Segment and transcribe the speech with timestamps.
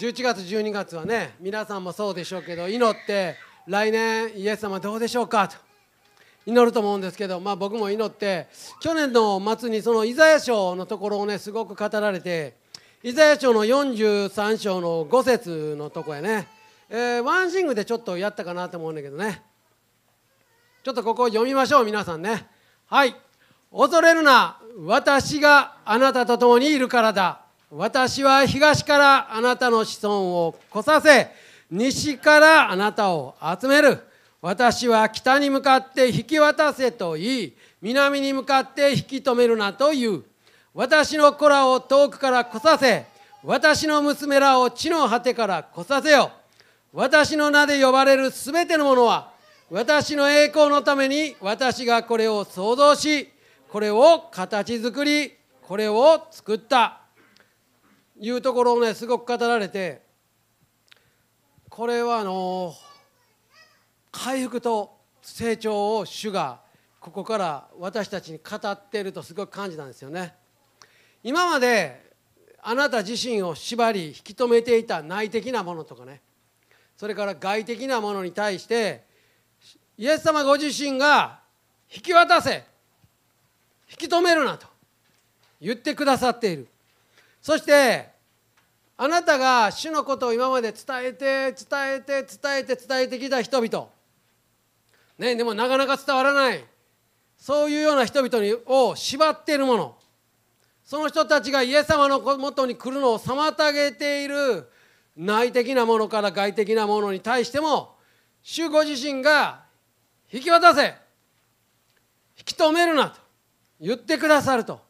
[0.00, 5.56] 11月12月はね皆さんもそうでしょうけど祈って来年イエス様どうでしょうかと。
[6.46, 8.48] 祈ると思うんですけど、まあ、僕も祈って
[8.80, 12.54] 去年の末にそのイザヤ書のところをねすごく語られて
[13.02, 16.48] イザヤ書の43章の5節のとこやね、
[16.88, 19.42] えー、ワンシングでちょっとやったかなと思うんだけどね。
[20.82, 22.46] ちょっとここを読みましょう皆さんね。
[22.86, 23.14] はい
[23.70, 27.49] 恐れるな私があなたと共にいるからだ。
[27.72, 31.30] 私は東からあなたの子孫を来させ
[31.70, 34.00] 西からあなたを集める。
[34.42, 40.24] 私は北に向かって引き渡せと言い南に向かって引き止めるなと言う。
[40.74, 43.06] 私の子らを遠くから来させ
[43.44, 46.32] 私の娘らを地の果てから来させよ。
[46.92, 49.30] 私の名で呼ばれるすべてのものは
[49.70, 53.28] 私の栄光のために私がこれを創造し
[53.68, 56.99] これを形作りこれを作った。
[58.22, 60.02] いうところをねすごく語られて
[61.70, 62.74] これはあの
[64.12, 66.60] 回復と成長を主が
[67.00, 70.34] ここから私たちに語っているとすごく感じたんですよね。
[71.22, 72.10] 今まで
[72.60, 76.20] あなた自身を縛り引き止めていた内的なものとかね
[76.98, 79.02] それから外的なものに対して
[79.96, 81.40] イエス様ご自身が
[81.94, 82.64] 引き渡せ
[83.90, 84.66] 引き止めるなと
[85.58, 86.68] 言ってくださっている。
[87.40, 88.08] そして
[88.96, 93.88] あなたが主のことを今まで伝えて伝えて伝えて伝えてきた人々。
[95.18, 96.64] ねでもなかなか伝わらない。
[97.38, 99.96] そういうような人々にを縛っているもの。
[100.84, 104.68] その人たちがイエス様のもとに来るのを妨げている
[105.16, 107.96] 内的なものから外的なものに対しても
[108.42, 109.62] 主ご自身が
[110.30, 110.94] 引き渡せ。
[112.36, 113.20] 引き止めるなと
[113.80, 114.89] 言ってくださると。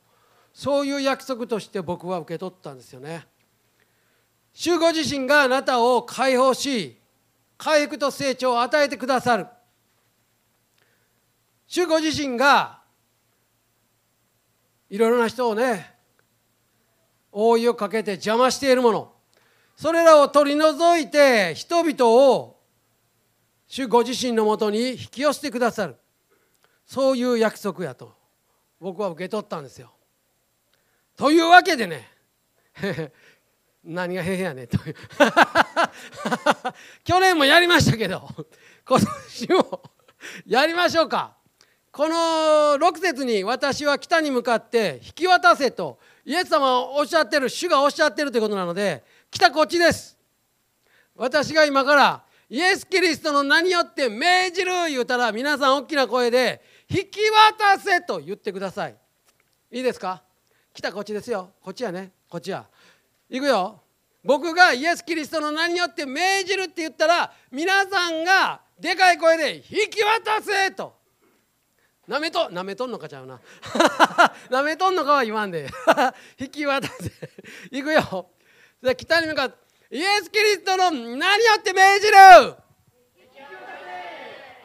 [0.52, 3.26] そういう約束として僕は受け取ったんですよね。
[4.52, 6.98] 主ご自身があなたを解放し
[7.56, 9.46] 回復と成長を与えてくださる。
[11.66, 12.80] 主ご自身が
[14.88, 15.94] いろいろな人をね
[17.30, 19.12] 覆いをかけて邪魔しているもの。
[19.76, 22.58] それらを取り除いて人々を
[23.66, 25.96] 主ご自身のもとに引き寄せてくださる。
[26.86, 28.12] そういう約束やと
[28.80, 29.92] 僕は受け取ったんですよ。
[31.20, 32.08] というわけでね。
[33.84, 34.66] 何がへへやねん。
[34.68, 34.96] という
[37.04, 38.26] 去年もやりましたけど
[38.88, 39.82] 今年も
[40.46, 41.36] やりましょうか。
[41.92, 42.14] この
[42.78, 50.16] 6節に私は北に向かって引き渡せとイエス様はおっしゃってる主がおっしゃってるということなので北こっちです。
[51.14, 57.20] 私が今からイエス・キリストの名によって命じる言うたら皆さん大きな声で引き
[57.58, 58.96] 渡せと言ってください。
[59.70, 60.22] いいですか？
[60.80, 61.50] 来たこっちですよ。
[61.62, 62.10] こっちやね。
[62.26, 62.66] こっちや。
[63.28, 63.82] 行くよ。
[64.24, 70.94] 僕がイエス・キリストの名によって命じるって言ったら皆さんがでかい声で引き渡せと。
[72.08, 73.38] なめとなめとんのかちゃうな。
[74.48, 75.68] なめとんのかは言わんで。
[76.40, 77.12] 引き渡せ。
[77.70, 78.30] 行くよ。
[78.96, 79.56] 北に向かって
[79.90, 82.16] イエス・キリストの何よって命じる。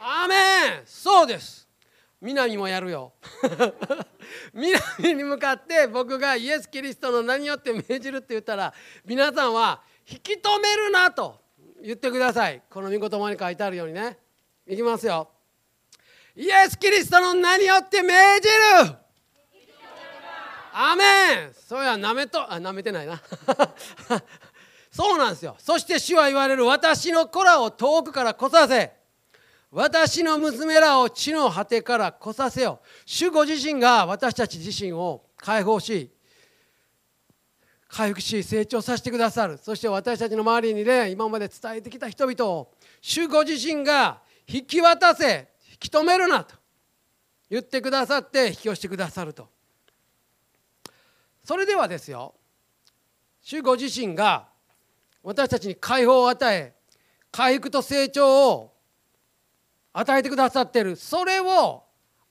[0.00, 0.82] アーメン。
[0.86, 1.65] そうです
[2.20, 3.12] 南もやるよ。
[4.52, 8.72] 南に向かって僕がイエス・キリストの名によって命じるって言ったら
[9.04, 11.40] 皆さんは引き止めるなと
[11.82, 12.62] 言ってください。
[12.70, 14.18] この御言葉に書いてあるようにね。
[14.66, 15.30] いきますよ。
[16.34, 18.96] イエス・キリストの名によって命じる。
[20.72, 21.54] アメン。
[21.54, 23.22] そうやなめとあなめてないな。
[24.90, 25.56] そうなんですよ。
[25.58, 28.92] そして主は言われる私の子らを遠くから来させ
[29.76, 36.10] 私の娘らを地の果てから来させよ主ご自身が私たち自身を解放し
[37.86, 39.58] 回復し成長させてくださる。
[39.58, 42.72] そして私たちの周りにね今まで伝えてきた人々を
[43.02, 46.54] 主ご自身が引き渡せ引き止めるなと
[47.50, 49.46] 言ってくださって引き寄せてくださると。
[51.44, 52.34] それではですよ
[53.42, 54.48] 主ご自身が
[55.22, 56.72] 私たちに解放を与え
[57.30, 58.75] 回復と成長を
[59.98, 60.94] 与えてくださってる。
[60.94, 61.82] それを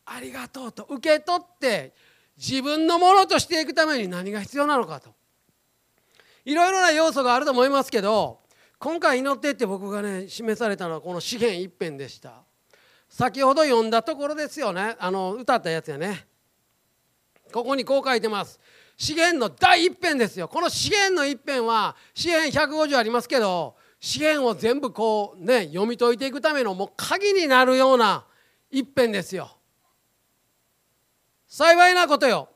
[0.06, 1.94] ありがとうと受け取って
[2.38, 5.10] 自分のものとしていくために何が必要なのかと。
[6.46, 8.40] いろいろな要素があると思いますけど
[8.78, 12.44] 今回祈ってって僕がね示されたのはこの詩篇一編でした。
[13.10, 14.96] 先ほど読んだところですよね。
[15.00, 16.28] あの歌ったやつやね。
[17.52, 18.60] ここにこう書いてます。
[18.96, 20.48] 資源の第一編ですよ。
[20.48, 28.24] この資源の一編は詩篇150ありますけど資源を全部こうね読み解いていくためのもう鍵になるような
[28.70, 29.58] 一編ですよ。
[31.48, 32.50] 幸いなことよ。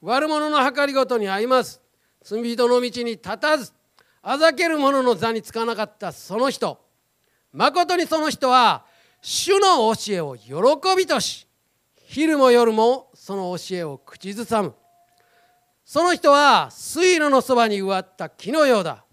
[0.00, 1.80] 悪者の計りごとに遭います。
[2.24, 3.72] 罪人の道に立たず
[4.20, 6.80] あざける者の座につかなかったその人。
[7.52, 8.84] まことにその人は
[9.22, 10.52] 主の教えを喜
[10.96, 11.46] びとし
[11.94, 14.74] 昼も夜もその教えを口ずさむ。
[15.84, 19.03] その人は水路のそばに植わった木のようだ。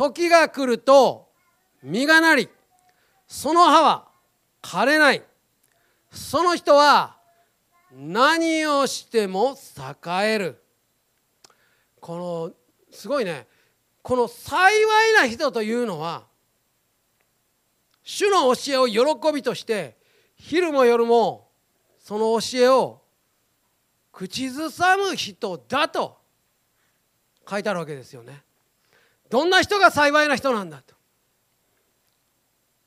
[0.00, 1.28] 時が来ると
[1.82, 2.48] 実がなり
[3.26, 4.08] その葉は
[4.62, 5.22] 枯れない。
[6.10, 7.18] その人は
[7.92, 9.56] 何をしても
[10.02, 10.62] 栄える。
[12.00, 12.52] この
[12.90, 13.46] すごいね。
[14.02, 16.24] この幸いな人というのは
[18.02, 19.98] 主の教えを喜びとして
[20.34, 21.50] 昼も夜も
[21.98, 23.02] その教えを
[24.10, 26.16] 口ずさむ人だと
[27.48, 28.42] 書いてあるわけですよね。
[29.30, 30.94] どんな人が幸いな人なんだと。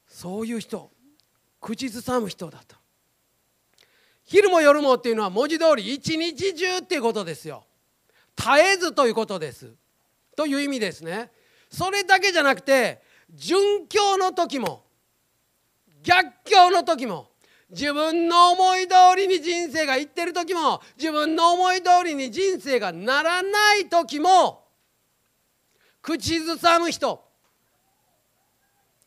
[0.07, 0.91] そういう人
[1.59, 2.75] 口ずさむ人だと。
[4.25, 7.65] 昼も夜もっていうのは文字通り一日中っていうことですよ。
[8.35, 9.73] 絶えずということです。
[10.35, 11.31] という意味ですね。
[11.69, 13.01] それだけじゃなくて
[13.33, 14.83] 殉教の時も
[16.03, 17.29] 逆境の時も
[17.69, 24.62] 自分の思い通りに人生がいってる時も自分の思い通りに人生がならない時も
[26.03, 27.23] 口ずさむ人。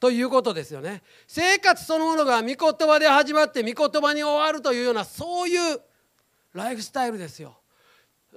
[0.01, 1.03] ということですよね。
[1.27, 5.81] 生活そのものが御言葉で始まって御言葉に終わるというようなそういう
[6.53, 7.57] ライフスタイルですよ。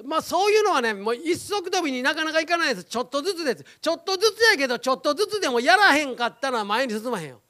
[0.03, 2.83] まあそういうのはねもう一足飛びになかなかいかないです。
[2.85, 3.65] ちょっとずつです。
[3.81, 7.41] ちょっとずつやけどちょっとずつでもやらへんかったら前に進まへんよ。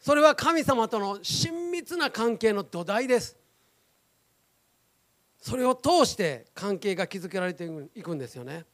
[0.00, 3.36] それは神様との親密な関係の土台です。
[5.44, 8.64] それを通して関係が築けられていくんですよね。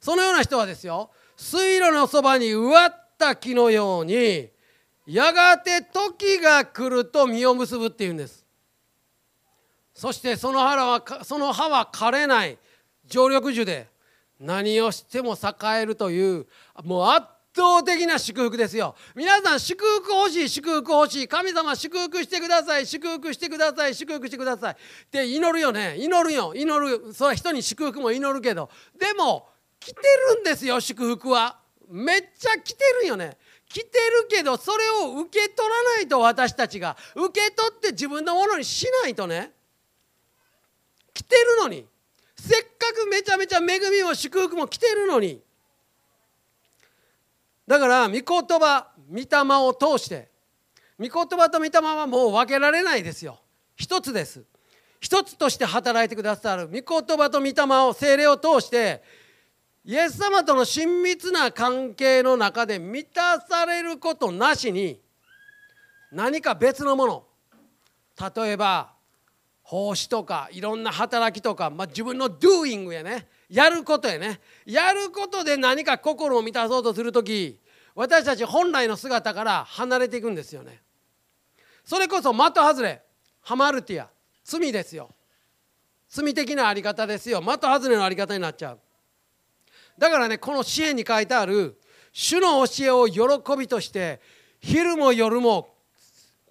[0.00, 4.48] そのような人はですよ水路のそばに植わった木のように
[5.06, 8.46] やがて時が来ると実を結ぶっていうんです。
[9.92, 12.56] そしてその葉はその葉は枯れない
[13.06, 13.86] 常緑樹で
[14.40, 16.46] 何をしても栄えるという
[16.82, 18.96] もう圧倒的な祝福ですよ。
[19.14, 21.28] 皆さん祝福欲しい祝福欲しい。
[21.28, 22.86] 神様祝福してください。
[22.86, 23.94] 祝福してください。
[23.94, 24.72] 祝福してください。
[24.72, 24.76] っ
[25.10, 25.96] て祈るよね。
[25.96, 26.52] 祈るよ。
[26.54, 27.14] 祈る。
[27.14, 28.68] それは人に祝福も祈るけど。
[28.98, 29.48] でも
[29.78, 30.00] 来て
[30.34, 31.60] るんですよ祝福は。
[31.88, 33.38] めっちゃ来てるよね。
[33.68, 36.96] 来てるけどそれを受け取らないと私たちが。
[37.14, 39.52] 受け取って自分のものにしないとね。
[41.12, 41.86] 来てるのに。
[42.36, 45.43] せっかくめちゃめちゃ恵みも祝福も来てるのに。
[47.66, 49.26] だから御言葉御霊
[49.66, 50.28] を通して
[50.98, 53.40] 御言葉と御霊はもう分けられないですよ。
[53.76, 54.44] 一つです。
[55.00, 57.52] 一つとして働いてくださる御言葉と御霊
[57.86, 59.02] を精霊を通して
[59.84, 64.98] イエス様との親密な関係の中で満たされることなしに
[66.10, 67.24] 何か別のもの。
[68.36, 68.92] 例えば
[69.62, 73.26] 奉仕とかいろんな働きとか、まあ、自分の doing やね。
[73.48, 74.40] やることやね。
[74.66, 77.60] やることで何か心を満たそうとする時
[77.94, 80.82] 私たち本来の姿から離れていくんですよね。
[81.84, 83.02] それこそ的外れ
[83.42, 84.08] ハマルティア
[84.42, 85.14] 罪ですよ。
[86.08, 87.40] 罪的なあり方ですよ。
[87.40, 88.80] 的外れのあり方になっちゃう。
[89.98, 91.80] だからねこの支援に書いてある
[92.12, 94.20] 主の教えを喜びとして
[94.60, 95.74] 昼も夜も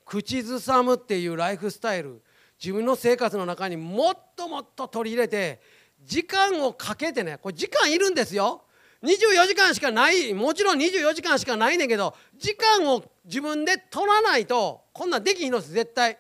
[0.06, 2.22] 口ずさむっていうライフスタイル
[2.62, 5.62] 自分の生活の中にもっともっと取り入れて
[6.06, 8.64] 時間をかけてねこれ時間いるんですよ。
[9.04, 16.18] 24時間しかないもちろん24時間しかないねんけど時間を自分で取らないとこんなんできひんのです絶対。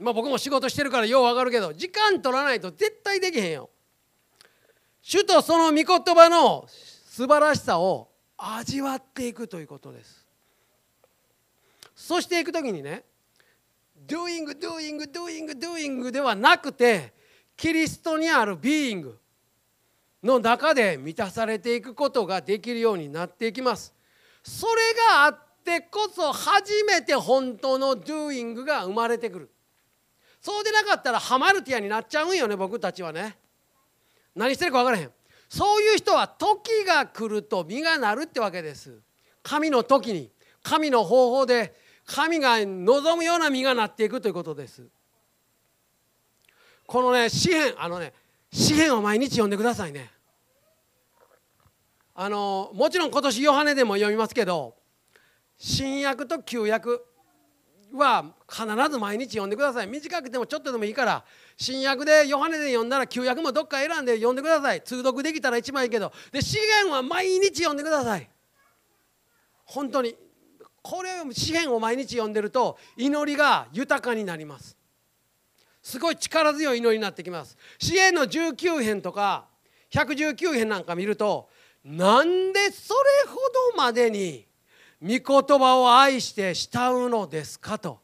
[0.00, 3.70] まあ僕も仕事してるからようわかるけど時間取らないと絶対できへんよ。
[5.02, 10.26] 主とその御言葉の素晴らしさを味わっていくということです。
[11.96, 13.04] そしていく時にね
[14.06, 17.12] doing doing doing doing ではなくて
[17.58, 19.12] キリストにある being
[20.22, 23.92] の中で満たされていくことができるようになっていきます。
[24.44, 29.50] それがあってこそ初めて本当の doing が生まれてくる。
[30.40, 33.36] そうでなかったらハマルティアになっちゃうんよね僕たちはね。
[34.36, 35.10] 何してるか分からへん。
[35.48, 39.00] そういう人は時が来ると実がなるってわけです。
[39.42, 40.30] 神の時に
[40.62, 41.74] 神の方法で
[42.06, 44.86] 神が望むような実がなっていくということです。
[46.88, 48.14] このね詩篇あのね
[48.50, 50.10] 詩篇を毎日読んでくださいね。
[52.14, 54.74] あのもちろん今年ヨハネでも読みますけど
[55.58, 57.04] 新約と旧約
[57.92, 59.86] は必ず毎日読んでください。
[59.86, 61.24] 短くてもちょっとでもいいから
[61.58, 64.82] 新約でヨハネで読んだら旧約もどっか選んで読んでください。
[64.82, 66.10] 通読できたら一番いいけど。
[66.32, 68.30] で詩篇は毎日読んでください。
[69.66, 70.16] 本当に。
[70.80, 74.77] これを詩篇を毎日読んでると祈りが豊かになります。
[75.88, 79.46] すごい力強い祈りになってきます詩篇の19編とか
[79.90, 81.48] 119編なんか見ると
[81.82, 82.92] なんでそ
[83.24, 83.36] れほ
[83.72, 84.44] どまでに
[85.00, 88.00] 御言葉を愛して慕うのですかと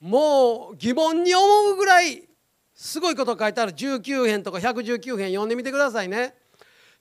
[0.00, 2.22] もう疑問に思うぐらい
[2.72, 6.34] すごいこと書いてある19編とか119編読んでみてくださいね。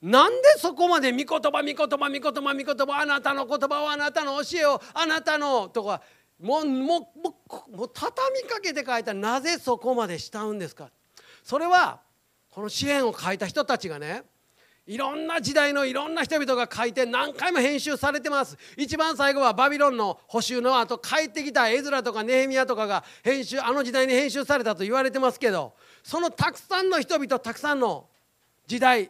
[0.01, 6.01] なんでそこまで御言葉御言葉御言葉御言葉あなたの言葉をあなたの教えをあなたのとか
[6.39, 8.13] もうもうもう畳
[8.43, 10.89] みかけて書いたなぜそこまで慕うんですか？
[11.43, 12.01] それは
[12.49, 14.23] この支援を書いた人たちがね
[14.85, 18.57] いろんな時代のいろんな人々が書いて何回も編集されてます。
[18.75, 25.73] 一番最後はバビロンの補修の後帰ってきたエズラとかネヘミヤとかが編集あの時代に編集されたと言われてますけど
[26.03, 28.09] そのたくさんの人々たくさんの
[28.67, 29.09] 時代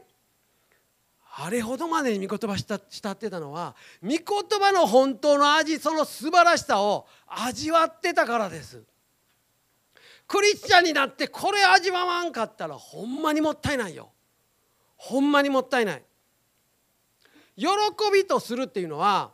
[1.36, 4.20] あれほどまでに御言葉した慕ってたのは御言
[4.60, 8.84] 葉の本当の味その素晴らしさを味わってたからです。
[10.28, 14.12] クリスチャンになってこれ味わわんかったらほんまにもったいないよ。
[14.96, 16.04] ほんまにもったいない。
[17.58, 17.68] 喜
[18.14, 19.32] びとするっていうのは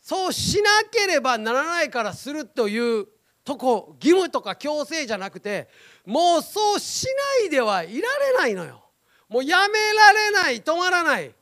[0.00, 3.06] そうしなければならないからするという
[3.44, 5.68] とこ義務とか強制じゃなくて
[6.04, 7.06] もうそうし
[7.40, 8.87] ないではいられないのよ。
[9.28, 11.32] もうやめられない止まらない。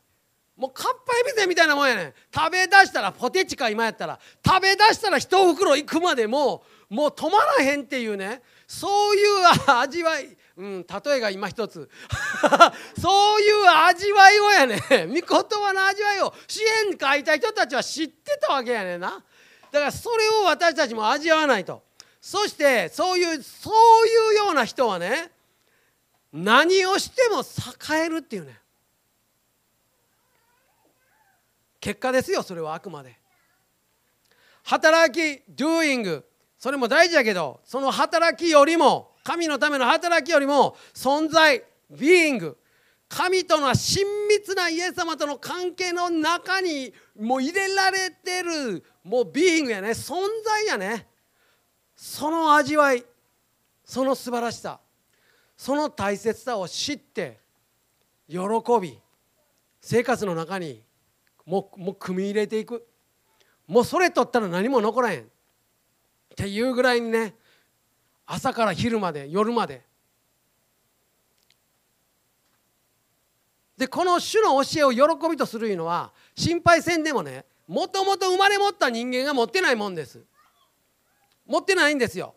[0.57, 2.15] もうかっぱえびせみたいなもんやねん。
[2.35, 4.19] 食べ出したらポテチか今やったら。
[4.45, 8.43] 食べ出したら一袋いくまでもうもう止まらへんっていうね。
[8.67, 9.27] そういう
[9.79, 11.89] 味わい、うん、例えが今一つ。
[13.01, 16.35] そういう味わいをやね御言葉の味わいを。
[16.49, 19.23] 支援書いた人たちは知ってたわけやねんな。
[19.71, 21.83] だからそれを私たちも味わわないと。
[22.21, 25.31] そしてそういうそういうような人はね
[26.37, 28.61] 何をしても栄えるっていうね。
[31.81, 33.19] 結果ですよそれはあくまで。
[34.65, 36.23] 働き doing
[36.59, 41.63] それも大事だけどその働きよりも神のための働きよりも存在
[41.93, 42.55] being
[43.09, 49.91] 神との親密なイエス様との関係の中にもう入れられてるもうビーイングやね。
[49.91, 50.15] 存
[50.45, 51.07] 在やね。
[51.95, 53.05] その味わい
[53.85, 54.81] その素晴らしさ。
[55.57, 57.39] その大切さを知って
[58.29, 58.39] 喜
[58.81, 58.99] び
[59.81, 60.83] 生活の中に
[61.45, 62.87] もうもう組み入れていく。
[63.67, 65.21] もうそれ取ったら何も残らへん。
[65.23, 65.25] っ
[66.37, 67.35] ていうぐらいにね
[68.27, 69.83] 朝から昼まで夜まで。
[73.79, 80.23] でこの主の教えを喜びとするいうのは心配せんでもねもともと生まれ持った人間が持ってないもんです。
[81.47, 82.35] 持ってないんですよ。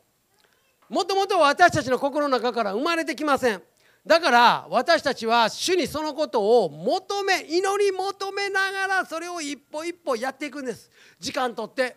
[0.90, 3.62] もともと私たちの心の中から生まれてきません。
[4.06, 10.90] だから私たちは主にそのことを求め祈り求めながらそれを一歩一歩やっていくんです。
[11.20, 11.96] 時間とって。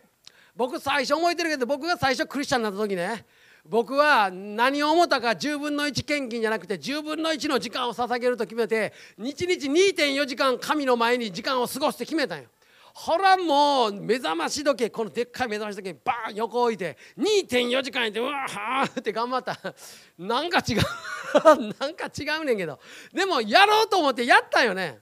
[0.55, 3.25] 僕最初覚えてるけど僕が最初クリスチャンになった時ね。
[3.65, 12.49] 僕は何を思ったか10分の1献金じゃなくて10分の1の時間を捧げると決めて日々2.4時間神の前に時間を過ごして決めたんよ。
[12.95, 19.59] ほらもう目覚まし時計このでっかい目覚まし時計バーン横置いて2.4時間やってうわーって頑張った。
[20.19, 20.79] なんか違う
[21.81, 22.79] なんか違うねんけど。
[23.13, 25.01] でもやろうと思ってやったよね。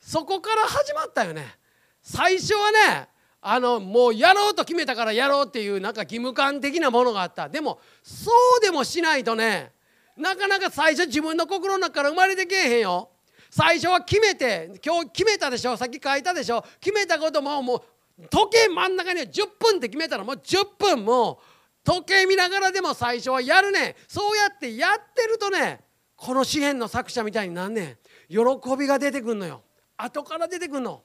[0.00, 1.56] そこから始まったよね。
[2.02, 3.08] 最初はね
[3.40, 7.48] あのもうやろうと決めたからやろうっていうなんか義務感的なものがあった。
[7.48, 9.72] でもそうでもしないとね
[10.16, 13.11] なかなか最初自分の心の中から生まれてけえへんよ。
[13.54, 17.84] 最初は決めて今日決めたでしょさっき書いたでしょ決めたこともも
[18.18, 21.38] う時計真ん中に10分って決めたらもう10分も
[21.84, 25.80] 時計見ながらでも最初はやるねそうやってやってるとね
[26.16, 27.96] この詩篇の作者みたいになんねん。
[28.28, 28.38] 喜
[28.78, 29.62] びが出てくんのよ。
[29.96, 31.02] 後から出てくんの。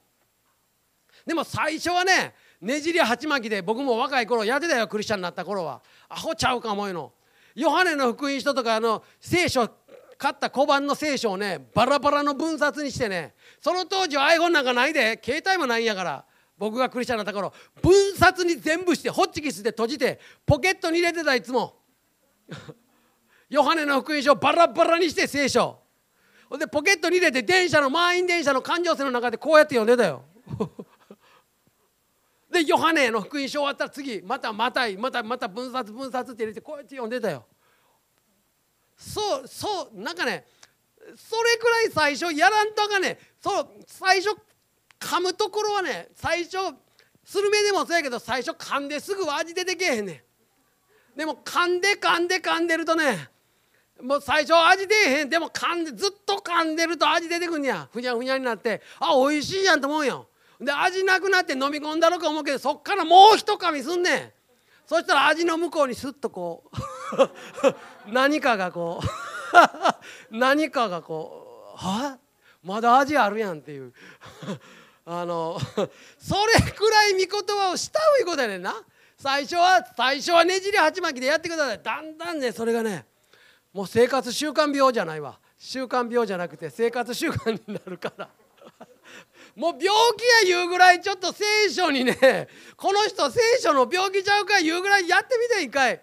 [1.25, 5.81] でも最初はねねじり鉢巻きで僕も若い頃やってたよクリスチャンになった頃は。
[6.07, 7.11] アホちゃうか思うの。
[7.55, 9.67] ヨハネの福音書とかあの聖書
[10.17, 16.25] 買った小判の聖書をねバラバラの分冊にしてねその当時は iPhone なんかないで携帯もないんやから
[16.57, 21.75] 僕がクリスチャンなった頃分冊に全部してホッチキスで閉じてポケットに入れてたいつも
[23.49, 25.79] ヨハネの福音書をバラバラにして聖書。
[26.57, 30.23] でポケットに入れて電車の満員電車の環状線の中でこうやって読んでたよ。
[32.49, 37.45] でヨハネの福音書終わったら次またまたいまたまた分冊分冊って入れてこうやって読んでたよ。
[39.45, 40.45] そうなんかね
[41.15, 44.35] それくらい最初やらんとあかんねそう最初
[44.99, 46.57] 噛むところはね最初
[47.23, 50.23] スルメでもそうやけど最初噛んですぐ味出てけえへんね
[51.15, 51.17] ん。
[51.17, 53.29] でも噛んで噛んで噛んでるとね
[54.01, 55.29] もう最初味出えへん。
[55.29, 57.89] でも噛んでずっと噛んでると味出てくんねや。
[57.91, 60.27] ふにゃふにゃになってあ美味しいやんと思うよ
[60.59, 64.31] で味なくなって飲み込んだろか思うけどそっからもう一噛みすんねん。
[64.85, 66.77] そしたら味の向こうにスッとこう
[68.09, 69.26] 何かがこう
[70.31, 72.17] 何かがこうは？
[72.63, 73.93] まだ味あるやんっていう。
[75.05, 75.57] あの
[76.19, 78.75] それくらい御言葉をしたいうことやねんな。
[79.17, 81.81] 最初は最初はねじり鉢巻きでやってください。
[81.81, 83.05] だんだんねそれがね
[83.71, 85.39] もう生活習慣病じゃないわ。
[85.57, 88.29] 習慣病じゃなくて生活習慣になるから。
[89.55, 96.01] もう病気や言うぐらいちょっと聖書にねこの人聖書の病気ちゃうか言うぐらいやってみて一回。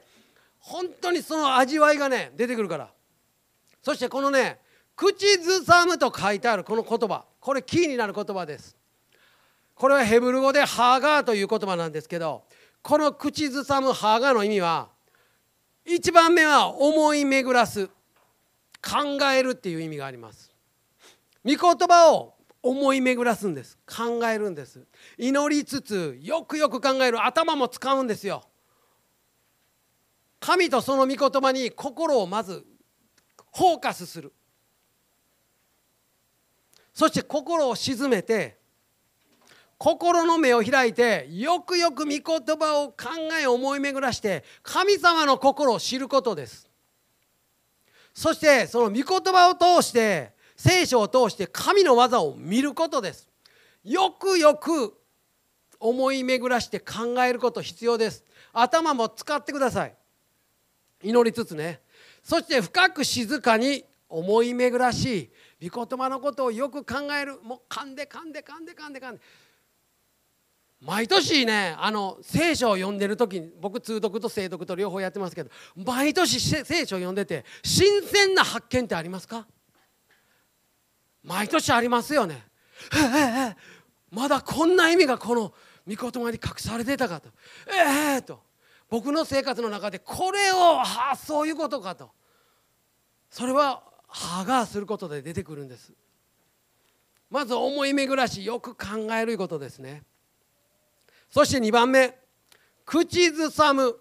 [0.61, 2.94] 本当にその味わいがね出てくるから。
[3.85, 4.59] そしてこのね
[4.97, 7.27] 口ずさむと書いてあるこの言葉。
[7.39, 8.75] これキーになる言葉です。
[9.75, 12.45] これはヘブル語でハガーという言葉なんですけど
[12.81, 14.89] この口ずさむハガーの意味は
[15.85, 17.89] 一番目は思い巡らす
[18.81, 20.51] 考えるっていう意味があります。
[21.45, 23.77] 御言葉を思い巡らすんです。
[23.87, 24.87] 考えるんです。
[25.19, 27.23] 祈りつつよくよく考える。
[27.23, 28.45] 頭も使うんですよ。
[30.41, 32.65] 神とその御言葉に心をまず
[33.57, 34.33] フォーカスする。
[36.93, 38.57] そして心を静めて
[39.79, 43.09] 心の目を開いてよくよく御言葉を考
[43.41, 46.69] え思い巡らして神様の心を知ることです。
[48.15, 53.29] そしてその御言葉を通して聖書を通して神の技を見ることです。
[53.83, 54.97] よくよく
[55.81, 58.25] 思い巡らして考えること必要です。
[58.53, 59.95] 頭も使ってください。
[61.03, 61.81] 祈りつつね。
[62.25, 69.21] そして深く静かに思い巡らしい御言葉のことをよく考えるもう噛んで噛んで噛んで噛んで噛んで
[70.81, 79.47] 毎年ねあの聖書を読んでる時に僕通読と聖読と両方やってますけど毎年聖書を読んでて新鮮な発見ってありますか
[81.23, 82.43] 毎年ありますよね。
[84.11, 85.55] まだこんな意味がこの
[85.89, 87.31] 御言葉に隠されてたかと。
[87.67, 88.44] ええ、と
[88.95, 92.13] 僕の生活の中でこれをああそういうことかと。
[93.29, 95.93] それは歯がすることで出てくるんです。
[97.29, 100.05] まず思い巡らしよく考えることですね。
[101.29, 102.17] そして2番目
[102.87, 103.97] 口ずさむ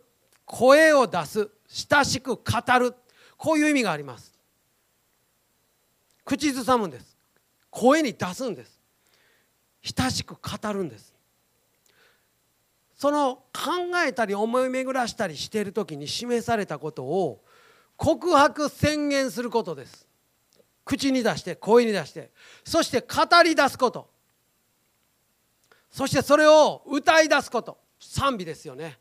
[0.46, 2.44] 声を出す親しく語
[2.78, 2.94] る。
[3.36, 4.32] こういう意味があります。
[6.24, 7.18] 口ずさむんです。
[7.72, 8.80] 声に出すんです。
[9.98, 11.13] 親しく語るんです。
[13.04, 17.44] その考えたり思い巡らしたりしている時に示されたことを
[17.98, 20.08] 告白宣言することです。
[20.86, 22.32] 口に出して声に出して
[22.64, 24.10] そして語り出すこと。
[25.92, 27.78] そしてそれを歌い出すこと。
[28.00, 28.98] 賛美ですよね。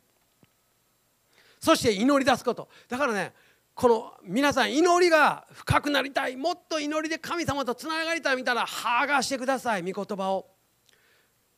[1.61, 2.69] そして祈り出すこと。
[2.89, 3.33] だからね
[3.73, 6.35] この皆さん祈りが深くなりたい。
[6.35, 10.49] もっと祈りで神様とつながりたいみたいな剥がしてください御言葉を。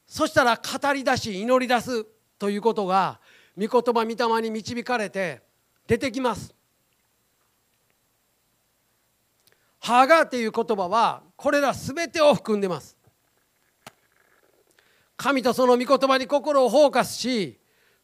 [0.06, 2.06] そしたら語り出し祈り出す。
[2.38, 3.20] ということが
[3.56, 5.42] 御言葉御霊に導かれて
[5.86, 6.54] 出てきます。
[9.80, 12.96] ハガっていう言葉はこれら全てを含んでます。
[15.16, 17.60] 神とその御言葉に心をフォーカスし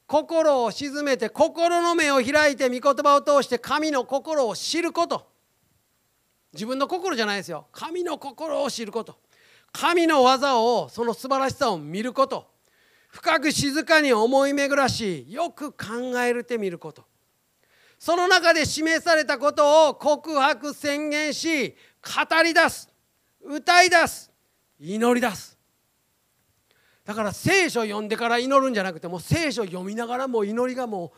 [0.07, 5.31] 心を静めて心の目を開いて御言葉を通して神の心を知ること。
[6.53, 7.69] 自分の心じゃないですよ。
[7.73, 9.17] 神の心を知ること。
[9.73, 12.50] 神の技をその素晴らしさを見ること。
[13.11, 17.05] 深く静かに思い巡らしよく考えるてみること。
[17.99, 22.89] その中で示されたことを告白宣言し語り出す。
[23.43, 24.31] 歌い出す。
[24.79, 25.59] 祈り出す。
[27.05, 31.11] だから聖書を読んでから祈るんじゃなくてもう聖書を読みながらもう祈りがもう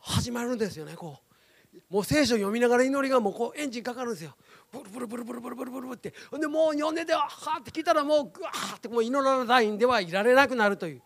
[0.00, 1.92] 始まるんですよねこう。
[1.92, 4.36] もう聖書を読みながら祈りがもうこうエンジンかかるんですよ。
[4.70, 11.02] ブルブルブルブルブルブルブルってほんでもう読んでてはーって聞いたらもうグワーってもう祈らないんではいられなくなるという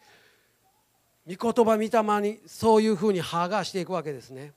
[1.27, 4.53] 御言葉御霊にそういうふうにハーガーしていくわけですね。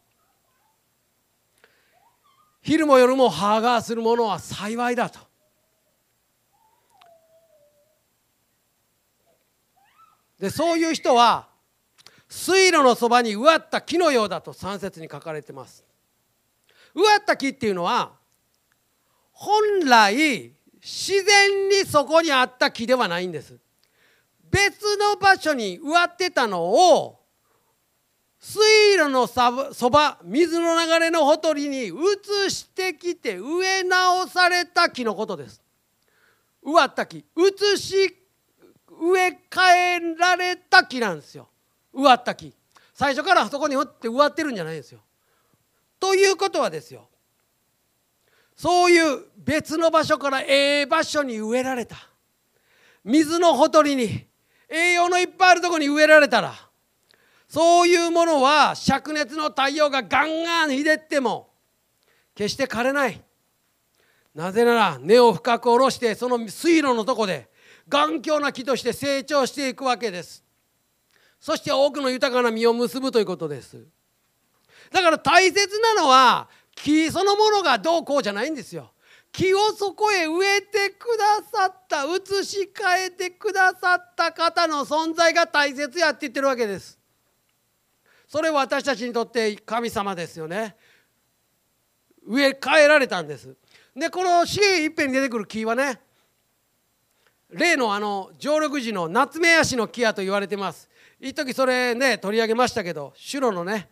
[2.61, 5.19] 昼も夜もハーガーするものは幸いだと。
[10.39, 11.47] でそういう人は
[12.27, 15.85] 水路のそばに植わった木のようだと3節に書かれてます。
[16.95, 18.13] 植わった木っていうのは
[19.31, 20.51] 本来
[20.81, 23.59] 自然にそこにあった木ではないんです。
[24.55, 27.19] 別の場所に植わってたのを
[28.39, 28.61] 水
[28.93, 35.61] 路のそば水の流れのほとりに移してきて植え直された木のことです。
[36.63, 37.25] 植わった木。
[37.35, 38.15] 移し
[39.01, 41.49] 植え替えられた木なんですよ。
[41.93, 42.53] 植わった木。
[42.93, 45.01] 最初からそこにって植わってるんじゃないんですよ。
[45.99, 47.09] ということはですよ。
[48.55, 51.97] そういう別の場所からええ場所に植えられた。
[53.03, 54.27] 水のほとりに
[54.69, 56.53] 栄養のいっぱいあるとこに植えられたら
[57.47, 61.49] そういうものは灼熱の太陽がガンガンひでっても
[62.33, 63.21] 決して枯れない。
[64.33, 67.49] なぜなら根を深く下ろしてその水路のとこで
[67.87, 70.43] 頑強な木として成長していくわけです。
[71.39, 73.85] そして多くの豊かな実を結ぶということです。
[74.91, 78.91] だから大切なのは木そのものがどうこうじゃないんですよ。
[79.35, 86.97] 木をそこへ植えてくださった移し替えてくださった方の存在が大切やって言ってるわけです。
[88.27, 90.77] それ私たちにとって神様ですよね。
[92.25, 93.57] 植え替えられたんです。
[93.93, 95.99] でこの資源一辺に出てくる木はね
[97.49, 100.89] 例のあの常緑樹の夏目足の木やと言われてます。
[101.19, 103.89] 一時それね取り上げましたけど白のね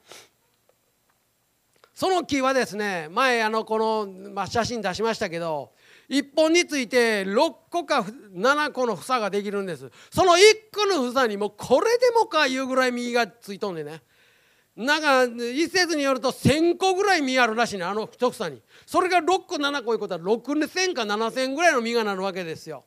[1.93, 5.71] その木はですね前あのこの、まあ、写真出しましたけど
[6.09, 9.89] 1本について6個か7個の房ができるんです。
[10.11, 10.37] その1
[10.73, 14.01] 個の房にもこれでもかいうぐらい実がついとんでね。
[14.75, 18.61] なんか一説によると1,000個ぐらい実あるらしいねあの一房に。
[18.85, 22.83] それが6個7個いうことは6,000か7,000ぐらいの実がなるわけですよ。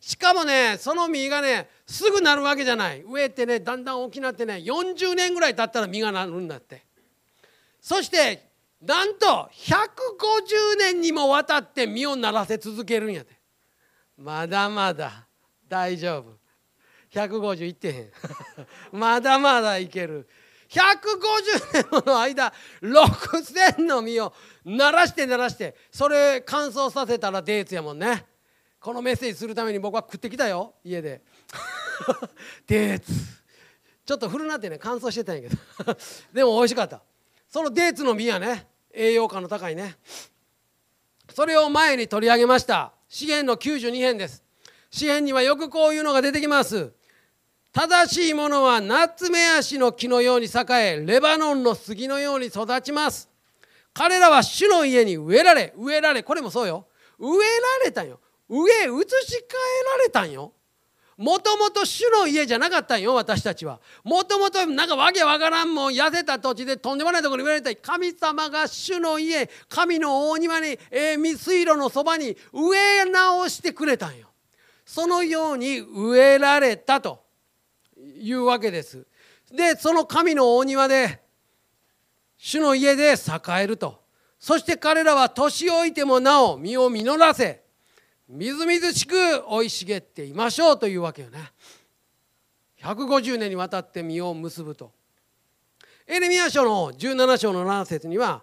[0.00, 3.02] しかもねその実がねすぐなるわけじゃない。
[3.02, 6.87] 植えてねだんだん大きなってね40年ぐらい経ったら実がなるんだって。
[7.88, 8.50] そして
[8.82, 13.30] なんと150年にもわたって実をならせ続けるんやで
[14.18, 15.26] まだまだ
[15.66, 16.36] 大丈夫。
[17.10, 18.12] 150いってへん。
[18.92, 20.28] まだまだいける。
[20.68, 24.34] 150年もの間6,000の実を
[24.66, 28.26] ならしてならしてそれ乾燥させたらデーツやもんね。
[28.78, 31.22] このメッセージするために僕は食ってきたよ家で。
[32.68, 33.12] デーツ。
[34.04, 35.56] ちょっと古なってね乾燥してたんやけど。
[36.34, 37.02] でも美味しかった。
[37.48, 38.66] そのデーツの実やね。
[38.92, 39.96] 栄養価の高いね。
[41.34, 42.92] それを前に取り上げました。
[43.08, 44.42] 資源の92編です。
[44.90, 46.92] 詩篇にはよくこういうのが出てきます。
[47.72, 53.28] 正しいものはナツメヤシの木のように栄えレバノンの杉のように育ちます。
[53.94, 56.86] 彼らは主の家に植えられ植えられこれもそうよ。
[57.18, 58.20] 植えられたんよ。
[58.48, 60.52] 植え移し替えられたんよ。
[61.18, 63.80] もともと主の家じゃなかったんよ私たちは。
[64.04, 74.28] もともとなんかわけわからんもん痩せた土地でとんでもないところに植えられた神様が主の家神の大庭に、えー、水路のそばに植え直してくれたんよ。
[74.86, 77.24] そのように植えられたと
[77.96, 79.04] いうわけです。
[79.52, 81.20] でその神の大庭で
[82.36, 83.16] 主の家で栄
[83.60, 84.06] えると。
[84.38, 87.64] そして彼らは年老いてもなお実を実らせ
[88.28, 89.14] みずみずしく
[89.48, 91.38] 生い茂っていましょうというわけよね。
[92.82, 94.92] 150年にわたって実を結ぶと。
[96.06, 98.42] エレミア書の17章の7節には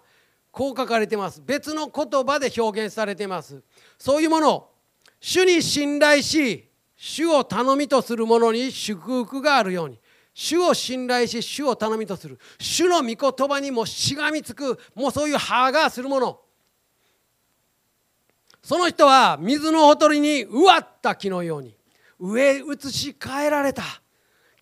[0.50, 1.40] こう書かれてます。
[1.44, 3.62] 別の言葉で表現されています。
[3.96, 4.72] そういうものを
[5.20, 10.00] 主に信頼し主を頼みとする者に祝福があるように。
[10.34, 12.38] 主を信頼し主を頼みとする。
[12.58, 16.40] 主の御言葉にもしがみつくもうそういう歯がするもの。
[18.66, 21.76] その人は水のほとりに植わった木のように
[22.18, 23.84] 植え移し替えられた。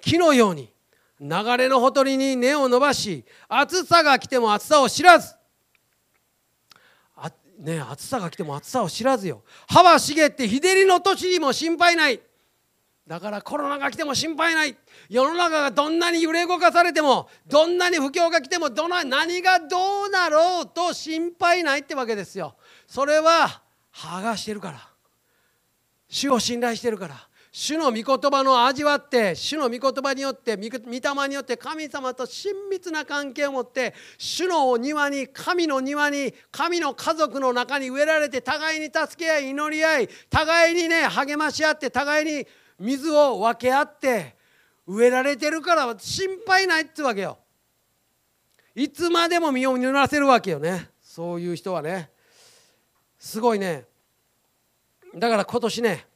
[0.02, 0.70] 木のように
[1.18, 5.34] 流れのほとりに根を伸ばし暑さが来ても暑さを知らず。
[7.16, 9.42] あね暑さが来ても暑さを知らずよ。
[9.66, 12.20] 葉は茂って日照りの年にも心配ない。
[13.06, 14.76] だからコロナが来ても心配ない。
[15.08, 22.54] 世の中がどんなに揺れ動かされてもどんなに不況が来てもどな何がどうなろうと心配ないってわけですよ。
[22.86, 23.63] それは
[23.94, 24.80] 剥がしてるから
[26.08, 42.44] 主を信頼してるから主の御言葉の味わって主の御言葉によって御霊によって神様と親密な関係を持って主のお庭に神の庭に神の家族の中に植えられて互いに助け合い祈り合い互いにね励まし合って互いに
[42.80, 44.34] 水を分け合って
[44.88, 47.38] 植えられてるから心配ないってわけよ。
[48.74, 52.10] いつまでも身を濡らせるわけよねそういう人はね。
[53.24, 53.86] すごいね。
[55.16, 56.06] だから今年ね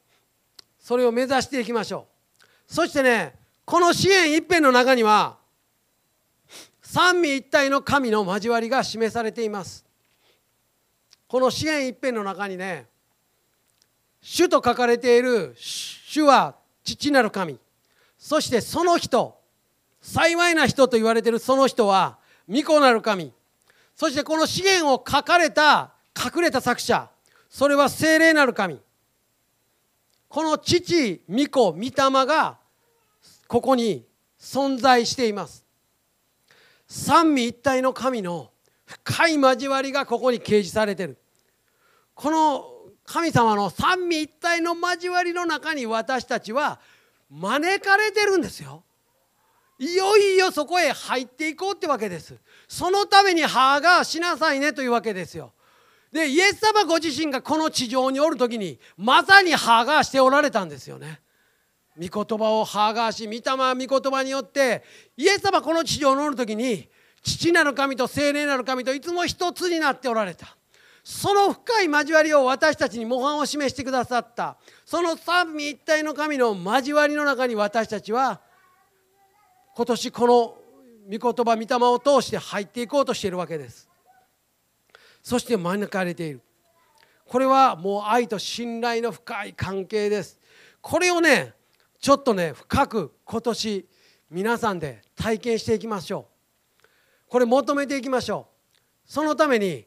[0.77, 2.05] それを目指していきましょ
[2.39, 2.43] う。
[2.67, 3.33] そしてね
[3.65, 5.37] この支援一辺の中には
[6.83, 9.83] 三位一体の神の交わりが示されています。
[11.27, 12.85] この支援一辺の中にね
[14.21, 17.57] 主と書かれている主は父なる神。
[18.19, 19.35] そしてその人
[19.99, 23.33] 幸いな人と言われているその人は御子なる神。
[23.95, 27.09] そしてこの資源を書かれた隠れた作者。
[27.49, 28.79] それは聖霊なる神。
[30.27, 31.91] この父御子御霊
[32.25, 32.57] が
[33.47, 34.05] ここに
[34.39, 35.65] 存在しています。
[36.87, 38.51] 三位一体の神の
[38.85, 41.17] 深い交わりがここに掲示されている。
[42.13, 42.65] この
[43.05, 46.79] 神様の三位一体の交わりの中に私たちは
[47.31, 48.83] 招かれてるんですよ。
[49.79, 52.35] いよいよそこへ入っていこうってわけです。
[52.67, 55.53] そのために歯がしなさいねというわけですよ。
[56.11, 61.21] でイエス様ご自身がこの地上におる時にまさに剥がしておられたんですよね。
[61.99, 64.83] 御言葉を剥がし御霊御言葉によって
[65.17, 66.87] イエス様この地上におる時に
[67.21, 70.55] 父なる神と聖霊なる神といつも一つになっておられた。
[71.03, 74.57] その深い交わりを私たちに模範を示してくださった。
[74.85, 78.41] その三位一体の神の交わりの中に私たちは
[79.75, 80.55] 今年この
[81.17, 83.88] 御言葉御霊を通して入っていこうとしているわけです。
[85.21, 86.41] そして招かれている。
[87.25, 90.39] これはもう愛と信頼の深い関係です。
[90.81, 91.53] これをね
[91.99, 93.87] ちょっとね深く今年
[94.31, 96.27] 皆さんで体験していきましょ
[96.81, 96.87] う。
[97.27, 98.79] これ求めていきましょう。
[99.05, 99.85] そのために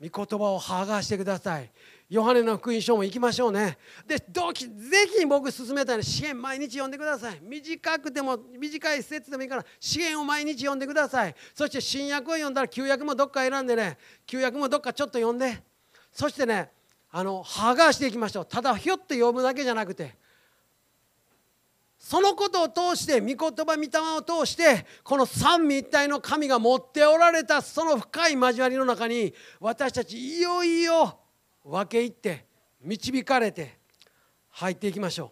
[0.00, 1.70] 御言葉を剥がしてください。
[2.10, 3.78] ヨハネの福音書も行きましょうね。
[4.04, 4.66] でどぜ
[5.16, 7.38] ひ僕勧めたいの支援毎日読んでください。
[7.40, 11.34] 短くても短い説でもいいから支援を毎日読んでください。
[11.54, 13.96] そして新約を読んだら旧約もどっか選んでね。
[14.26, 15.62] 旧約もどっかちょっと読んで。
[16.10, 16.72] そしてね
[17.12, 18.46] あの剥がしていきましょう。
[18.46, 20.18] ただひょっと読むだけじゃなくて。
[21.96, 31.20] そのことを通して御言葉御霊を通してこの三位一体の神が持っておられたその深い交わりの中に私たちいよいよ
[31.64, 32.46] 分け入って
[32.82, 33.78] 導かれて
[34.50, 35.30] 入っていきましょう。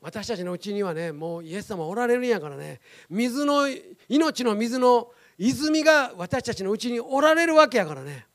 [0.00, 2.80] 私たちのうちにはねもうイエス様おられるんやからね。
[3.08, 3.68] 水の
[4.08, 8.26] 命の水の泉が私たちのうちにおられるわけやからね。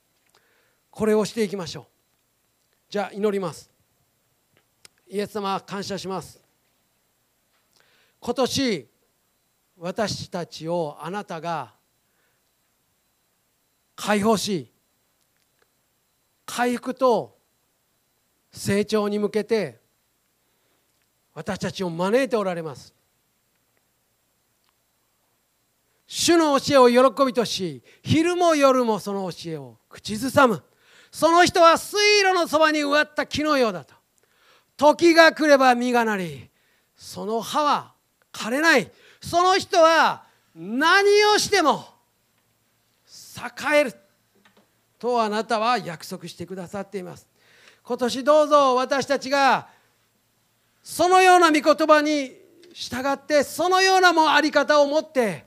[0.89, 1.85] これをしていきましょう。
[2.89, 3.69] じゃあ祈ります。
[5.09, 6.41] イエス様感謝します。
[8.19, 8.87] 今年
[9.77, 11.73] 私たちをあなたが
[13.95, 14.71] 解放し
[16.47, 17.37] 回復と
[18.51, 19.79] 成長に向けて
[21.35, 22.95] 私たちを招いておられます。
[26.07, 30.63] 主の教えを喜びとし昼も夜もその教えを口ずさむ。
[31.11, 33.93] その人は水路のそばに植わった木のようだと。
[34.77, 36.49] 時が来れば実がなり
[36.95, 37.93] その葉は
[38.31, 38.89] 枯れない。
[39.21, 40.23] その人は
[40.55, 41.85] 何をしても
[43.35, 43.93] 栄える。
[44.99, 47.27] とあなたは約束してくださっています。
[47.83, 49.67] 今年どうぞ私たちが
[50.83, 52.33] そのような御言葉に
[52.73, 55.45] 従ってそのようなもあり方を持って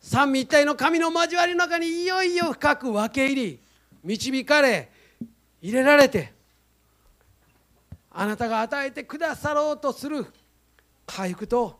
[0.00, 3.60] 三位一体の神の交わりの中にいよいよ深く分け入り
[4.02, 4.90] 導かれ
[5.60, 6.32] 入れられて
[8.10, 10.26] あなたが与えてくださろうとする
[11.06, 11.78] 回復と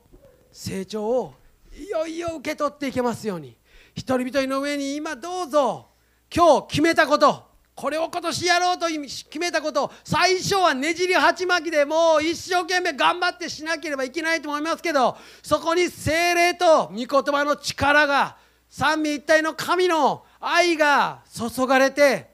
[0.51, 1.35] 成長を
[1.77, 3.57] いよいよ受け取っていけますように。
[3.95, 5.92] 一人一人の上に今どうぞ
[6.35, 18.37] 今日決めたことこれを今年やろうと決めたこと最初はねじり鉢巻きでもう一生懸命頑張ってしなければいけないと思いますけどそこに精霊と御言葉の力が
[18.69, 22.31] 三位一体の神の愛が注がれて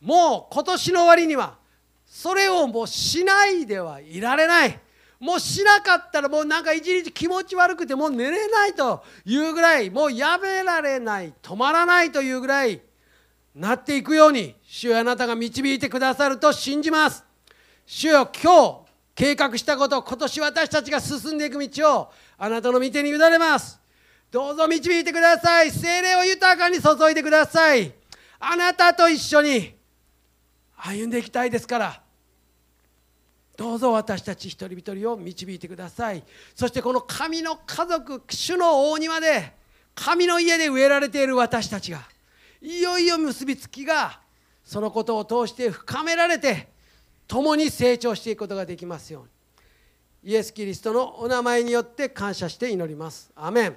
[0.00, 1.58] もう今年の終わりには
[2.04, 4.78] それをもうしないではいられない。
[5.18, 12.82] もうしなかったらもうなんか一日気持ち悪くてもう寝れないというぐらいもうやめられない止まらないというぐらい
[13.56, 17.24] なっていくように主よあなたが導いてくださると信じます。
[17.86, 23.80] 主よ今日計画したこと今年私たちが進んでいく道をあなたの御手に委ねます。
[24.30, 25.70] どうぞ導いてください。
[25.70, 27.94] 精霊を豊かに注いでください。
[28.38, 29.74] あなたと一緒に
[30.76, 32.02] 歩んでいきたいですから。
[33.56, 36.22] どうぞ私たち一人一人を導いてください。
[36.54, 39.54] そしてこの神の家族主の大庭で
[39.94, 42.06] 神の家で植えられている私たちが
[42.66, 44.18] いよいよ結びつきが
[44.64, 46.68] そのことを通して深められて
[47.28, 53.30] 共に成長していくことができますようにイエス・キリストのお名前によって感謝して祈ります。
[53.36, 53.76] アメン